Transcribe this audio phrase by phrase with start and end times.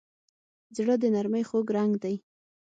[0.77, 2.15] زړه د نرمۍ خوږ رنګ دی.